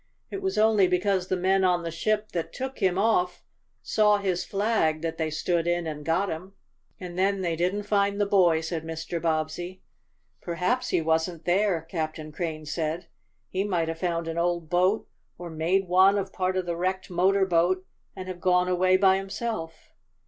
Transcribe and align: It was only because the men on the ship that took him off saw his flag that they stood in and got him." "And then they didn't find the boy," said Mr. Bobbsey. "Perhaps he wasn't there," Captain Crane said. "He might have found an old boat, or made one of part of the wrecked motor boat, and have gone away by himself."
It 0.31 0.41
was 0.41 0.57
only 0.57 0.87
because 0.87 1.27
the 1.27 1.37
men 1.37 1.63
on 1.63 1.83
the 1.83 1.91
ship 1.91 2.31
that 2.31 2.51
took 2.51 2.79
him 2.79 2.97
off 2.97 3.43
saw 3.83 4.17
his 4.17 4.43
flag 4.43 5.03
that 5.03 5.19
they 5.19 5.29
stood 5.29 5.67
in 5.67 5.85
and 5.85 6.03
got 6.03 6.27
him." 6.27 6.53
"And 6.99 7.19
then 7.19 7.41
they 7.41 7.55
didn't 7.55 7.83
find 7.83 8.19
the 8.19 8.25
boy," 8.25 8.61
said 8.61 8.83
Mr. 8.83 9.21
Bobbsey. 9.21 9.83
"Perhaps 10.41 10.89
he 10.89 11.01
wasn't 11.01 11.45
there," 11.45 11.81
Captain 11.83 12.31
Crane 12.31 12.65
said. 12.65 13.09
"He 13.47 13.63
might 13.63 13.89
have 13.89 13.99
found 13.99 14.27
an 14.27 14.39
old 14.39 14.71
boat, 14.71 15.07
or 15.37 15.51
made 15.51 15.87
one 15.87 16.17
of 16.17 16.33
part 16.33 16.57
of 16.57 16.65
the 16.65 16.75
wrecked 16.75 17.11
motor 17.11 17.45
boat, 17.45 17.85
and 18.15 18.27
have 18.27 18.41
gone 18.41 18.67
away 18.67 18.97
by 18.97 19.17
himself." 19.17 19.91